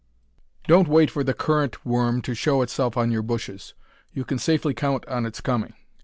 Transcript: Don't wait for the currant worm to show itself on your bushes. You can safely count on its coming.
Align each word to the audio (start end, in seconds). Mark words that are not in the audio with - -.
Don't 0.67 0.87
wait 0.87 1.11
for 1.11 1.23
the 1.23 1.35
currant 1.35 1.85
worm 1.85 2.23
to 2.23 2.33
show 2.33 2.63
itself 2.63 2.97
on 2.97 3.11
your 3.11 3.21
bushes. 3.21 3.75
You 4.13 4.25
can 4.25 4.39
safely 4.39 4.73
count 4.73 5.07
on 5.07 5.27
its 5.27 5.41
coming. 5.41 5.75